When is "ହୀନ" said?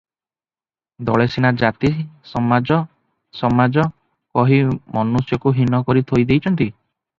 5.61-5.85